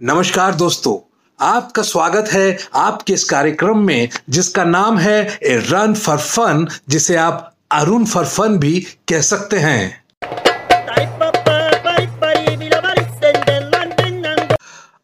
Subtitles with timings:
[0.00, 0.94] नमस्कार दोस्तों,
[1.38, 7.16] आपका स्वागत है आपके इस कार्यक्रम में, जिसका नाम है ए रन फॉर फन, जिसे
[7.16, 10.04] आप अरुण फॉर फन भी कह सकते हैं।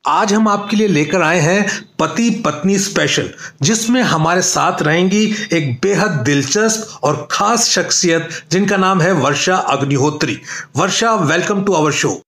[0.09, 1.69] आज हम आपके लिए लेकर आए हैं
[1.99, 3.31] पति पत्नी स्पेशल
[3.63, 10.41] जिसमें हमारे साथ रहेंगी एक बेहद दिलचस्प और खास शख्सियत, जिनका नाम है Varsha Agnihotri.
[10.77, 12.21] Varsha welcome to our show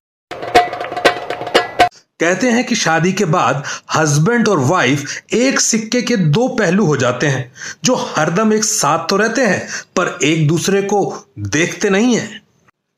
[2.19, 3.63] कहते हैं कि शादी के बाद
[3.95, 7.51] हस्बैंड और वाइफ एक सिक्के के दो पहलू हो जाते हैं,
[7.85, 11.01] जो हरदम एक साथ तो रहते हैं, पर एक दूसरे को
[11.39, 12.41] देखते नहीं हैं।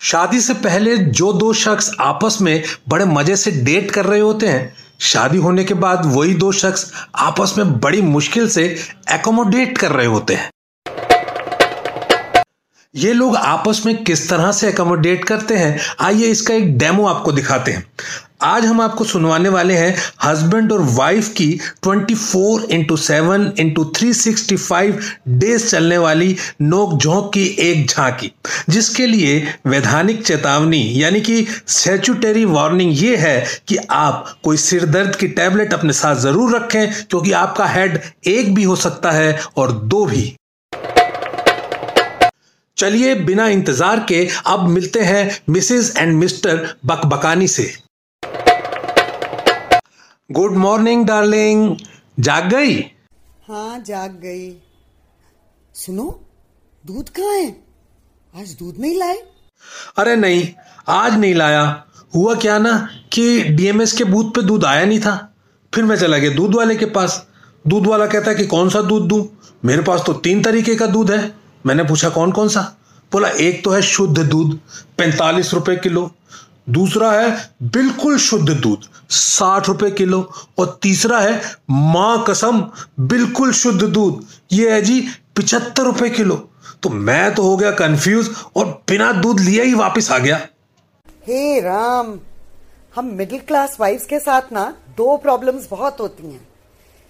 [0.02, 4.48] शादी से पहले जो दो शख्स आपस में बड़े मज़े से डेट कर रहे होते
[4.48, 8.64] हैं, शादी होने के बाद वही दो शख्स आपस में बड़ी मुश्किल से
[9.12, 10.50] एकोमोडेट कर रहे होते हैं।
[12.95, 15.80] ये लोग आपस में किस तरह से एकोमोडेट करते हैं?
[15.99, 17.86] आइए इसका एक डेमो आपको दिखाते हैं।
[18.41, 21.48] आज हम आपको सुनवाने वाले हैं हस्बैंड और वाइफ की
[21.84, 24.12] 24 four into seven into three
[25.29, 28.32] days चलने वाली नोक झोंक की एक झांकी,
[28.70, 35.16] जिसके लिए वैधानिक चेतावनी, यानी कि स्टेचुटरी वार्निंग ये है कि आप कोई सिर दर्द
[35.16, 39.71] की टैबलेट अपने साथ ज़रूर रखें, क्योंकि आपका हेड एक भी हो सकता है और
[39.71, 40.34] दो भी।
[42.82, 47.65] चलिए बिना इंतज़ार के अब मिलते हैं मिसेस एंड मिस्टर बकबकानी से।
[50.29, 51.76] Good morning darling.
[52.20, 52.79] जाग गई?
[53.48, 54.49] हाँ जाग गई।
[55.76, 56.05] सुनो
[56.84, 57.49] दूध कहाँ है?
[58.34, 59.21] आज दूध नहीं लाए?
[59.98, 60.48] अरे नहीं
[60.90, 61.63] आज नहीं लाया।
[62.16, 62.73] हुआ क्या ना
[63.13, 65.13] कि डीएमएस के बूथ पे दूध आया नहीं था।
[65.73, 67.25] फिर मैं चला गया दूध वाले के पास।
[67.66, 69.22] दूध वाला कहता है कि कौन सा दूध दूँ?
[69.66, 72.62] मेरे पास तो तीन तरीके का दूध है। मैंने पूछा कौन कौन सा?
[73.12, 74.57] बोला, एक तो है शुद्ध दूध,
[74.97, 76.09] पैंतालीस रुपए किलो।
[76.69, 77.31] दूसरा है
[77.63, 80.22] बिल्कुल शुद्ध दूध, साठ रुपए किलो।
[80.59, 82.62] और तीसरा है माँ कसम,
[83.00, 85.00] बिल्कुल शुद्ध दूध। ये है जी
[85.35, 86.35] पिछहत्तर रुपए किलो।
[86.83, 90.38] तो मैं तो हो गया कंफ्यूज और बिना दूध लिए ही वापस आ गया।
[91.27, 92.19] हे राम,
[92.95, 94.63] हम मिडिल क्लास वाइफ्स के साथ ना
[94.97, 96.47] दो प्रॉब्लम्स बहुत होती हैं।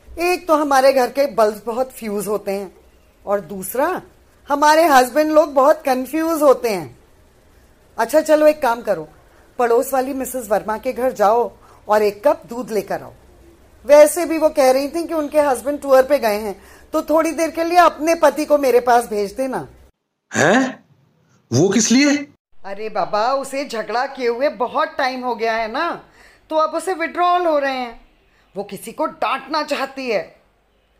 [0.07, 2.71] एक तो हमारे घर के बल्ब बहुत फ्यूज होते हैं
[3.25, 4.01] और दूसरा
[4.51, 6.99] हमारे हस्बैंड लोग बहुत कंफ्यूज होते हैं।
[7.97, 9.09] अच्छा चलो एक काम करो।
[9.59, 11.51] पड़ोस वाली मिसेस वर्मा के घर जाओ
[11.87, 13.13] और एक कप दूध लेकर आओ।
[13.85, 16.63] वैसे भी वो कह रही थी कि उनके हस्बैंड टूर पे गए हैं।
[16.93, 19.67] तो थोड़ी देर के लिए अपने पति को मेरे पास भेज देना।
[20.33, 20.83] है?
[21.53, 22.27] वो किस लिए?
[22.65, 26.03] अरे बाबा उसे झगड़ा किए हुए बहुत टाइम हो गया है ना।
[26.49, 28.01] तो अब उसे विड्रॉल हो रहे हैं।
[28.57, 30.41] वो किसी को डांटना चाहती है।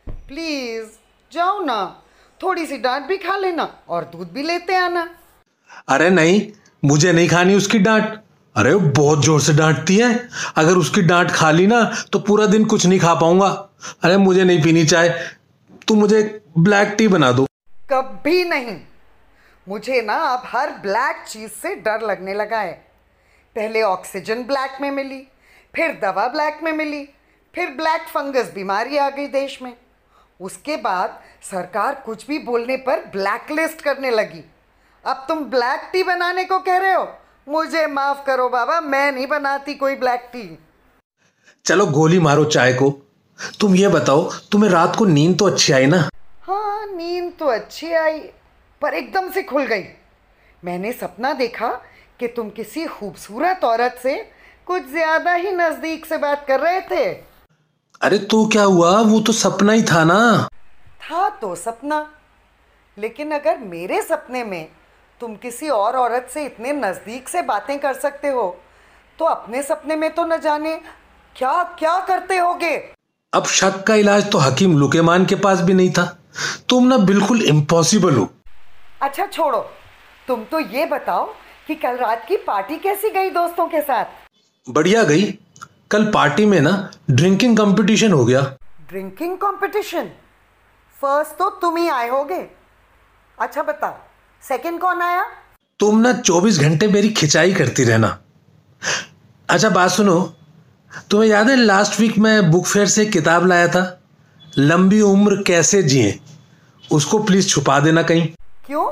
[0.09, 0.87] प्लीज़
[1.33, 2.03] जाओ ना।
[2.43, 5.07] थोड़ी सी डांट भी खा लेना और दूध भी लेते आना।
[5.89, 6.41] अरे नहीं
[6.83, 8.19] मुझे नहीं खानी उसकी डांट।
[8.55, 10.13] अरे वो बहुत ज़ोर से डांटती है।
[10.57, 13.47] अगर उसकी डांट खा ली ना तो पूरा दिन कुछ नहीं खा पाऊँगा।
[14.03, 15.09] अरे मुझे नहीं पीनी चाय।
[15.87, 16.21] तू मुझे
[16.57, 17.45] ब्लैक टी बना दो।
[17.91, 18.77] कभी नहीं।
[19.67, 22.73] मुझे ना अब हर ब्लैक चीज़ से डर लगने लगा है।
[23.55, 25.21] पहले ऑक्सीजन ब्लैक में मिली
[25.73, 27.03] फिर दवा ब्लैक में मिली
[27.53, 29.73] फिर ब्लैक फंगस बीमारी आ गई देश में।
[30.41, 34.43] उसके बाद सरकार कुछ भी बोलने पर ब्लैक लिस्ट करने लगी।
[35.03, 37.07] अब तुम ब्लैक टी बनाने को कह रहे हो?
[37.47, 40.43] मुझे माफ़ करो बाबा मैं नहीं बनाती कोई ब्लैक टी
[41.65, 42.89] चलो गोली मारो चाय को।
[43.59, 45.97] तुम ये बताओ तुम्हें रात को नींद तो अच्छी आई ना?
[46.43, 48.19] हाँ नींद तो अच्छी आई
[48.81, 49.83] पर एकदम से खुल गई।
[50.63, 51.69] मैंने सपना देखा
[52.19, 54.15] कि तुम किसी खूबसूरत औरत से
[54.67, 57.30] कुछ ज़्यादा ही नज़दीक से बात कर रहे थे।
[58.01, 58.91] अरे तो क्या हुआ?
[59.01, 60.47] वो तो सपना ही था ना।
[61.01, 62.05] था तो सपना।
[62.97, 64.67] लेकिन अगर मेरे सपने में
[65.21, 68.47] तुम किसी और औरत से इतने नज़दीक से बातें कर सकते हो
[69.19, 70.75] तो अपने सपने में तो न जाने।
[71.35, 72.75] क्या क्या करते होगे?
[73.33, 76.05] अब शक का इलाज तो हकीम लुकेमान के पास भी नहीं था।
[76.69, 78.27] तुम ना बिल्कुल इम्पॉसिबल हो।
[79.01, 79.59] अच्छा छोड़ो।
[80.27, 81.25] तुम तो ये बताओ
[81.67, 84.05] कि कल रात की पार्टी कैसी गई दोस्तों के साथ?
[84.67, 85.23] बढ़िया गई।
[85.91, 88.41] कल पार्टी में ना ड्रिंकिंग कंपटीशन हो गया।
[88.89, 90.03] Drinking competition?
[91.01, 92.47] फ़र्स्ट तो तुम ही आए होगे।
[93.39, 94.11] अच्छा बता
[94.47, 95.25] सेकंड कौन आया?
[95.79, 98.19] तुम ना चौबीस घंटे मेरी खिंचाई करती रहना।
[99.49, 100.33] अच्छा बात सुनो।
[101.11, 104.01] तुम्हें याद है लास्ट वीक मैं बुक फेयर से किताब लाया था?
[104.57, 106.19] लंबी उम्र कैसे जिए?
[106.91, 108.27] उसको प्लीज़ छुपा देना कहीं।
[108.65, 108.89] क्यों?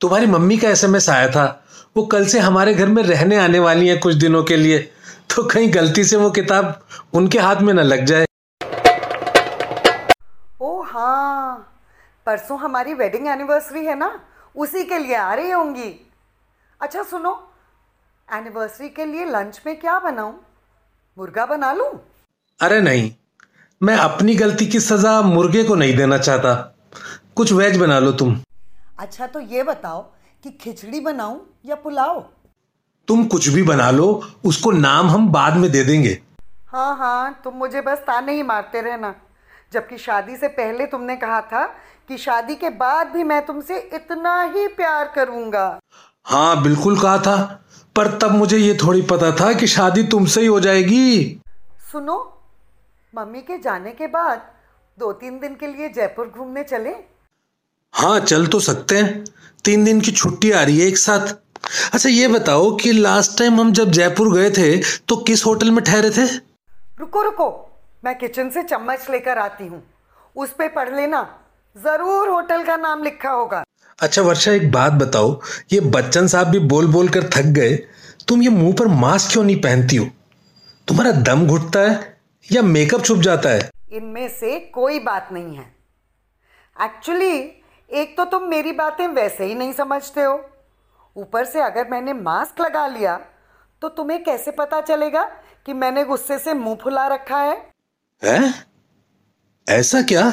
[0.00, 1.64] तुम्हारी मम्मी का एसएमएस आया था।
[1.96, 4.90] वो कल से हमारे घर में रहने आने वाली है कुछ दिनों के लिए।
[5.30, 8.26] तो कहीं गलती से वो किताब उनके हाथ में न लग जाए।
[10.62, 11.72] ओ हाँ
[12.26, 14.10] परसों हमारी वेडिंग एनिवर्सरी है ना?
[14.56, 15.90] उसी के लिए आ रही होंगी।
[16.80, 17.32] अच्छा सुनो
[18.28, 20.34] एनिवर्सरी के लिए लंच में क्या बनाऊँ?
[21.16, 21.90] मुर्गा बना लूँ?
[22.60, 23.10] अरे नहीं
[23.80, 26.54] मैं अपनी गलती की सजा मुर्गे को नहीं देना चाहता।
[27.36, 28.40] कुछ वेज बना लो तुम।
[28.98, 30.02] अच्छा तो ये बताओ
[30.44, 32.24] कि खिचड़ी बनाऊँ या पुलाव?
[33.08, 34.06] तुम कुछ भी बना लो
[34.44, 36.18] उसको नाम हम बाद में दे देंगे।
[36.68, 39.14] हाँ हाँ तुम मुझे बस ताने ही मारते रहना।
[39.72, 41.64] जबकि शादी से पहले तुमने कहा था
[42.08, 45.66] कि शादी के बाद भी मैं तुमसे इतना ही प्यार करूँगा।
[46.26, 47.36] हाँ बिल्कुल कहा था
[47.96, 51.40] पर तब मुझे ये थोड़ी पता था कि शादी तुमसे ही हो जाएगी।
[51.92, 52.18] सुनो
[53.14, 54.50] मम्मी के जाने के बाद
[54.98, 56.94] दो तीन दिन के लिए जयपुर घूमने चले?
[57.94, 59.24] हाँ चल तो सकते हैं।
[59.64, 61.34] तीन दिन की छुट्टी आ रही है एक साथ।
[61.94, 64.76] अच्छा ये बताओ कि लास्ट टाइम हम जब जयपुर गए थे
[65.08, 66.26] तो किस होटल में ठहरे थे?
[67.00, 67.48] रुको रुको।
[68.04, 69.82] मैं किचन से चम्मच लेकर आती हूँ।
[70.36, 71.22] उस पे पढ़ लेना।
[71.76, 73.62] ज़रूर होटल का नाम लिखा होगा।
[73.98, 75.40] अच्छा वर्षा एक बात बताओ।
[75.72, 77.74] ये बच्चन साहब भी बोल बोल कर थक गए।
[78.28, 80.06] तुम ये मुँह पर मास्क क्यों नहीं पहनती हो?
[80.88, 82.18] तुम्हारा दम घुटता है
[82.52, 83.68] या मेकअप छुप जाता है?
[83.92, 85.72] इनमें से कोई बात नहीं है।
[86.76, 87.36] एक्चुअली
[87.90, 90.34] एक तो तुम मेरी बातें वैसे ही नहीं समझते हो।
[91.16, 93.16] ऊपर से अगर मैंने मास्क लगा लिया
[93.82, 95.22] तो तुम्हें कैसे पता चलेगा
[95.66, 97.56] कि मैंने गुस्से से मुँह फुला रखा है
[98.22, 98.54] हैं?
[99.66, 100.30] ऐसा क्या